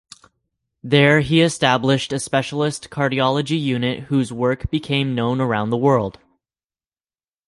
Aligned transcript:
There 0.83 1.19
he 1.19 1.41
established 1.41 2.11
a 2.11 2.19
specialist 2.19 2.89
cardiology 2.89 3.61
unit 3.61 4.05
whose 4.05 4.33
work 4.33 4.71
became 4.71 5.13
known 5.13 5.39
around 5.39 5.69
the 5.69 5.77
world. 5.77 6.17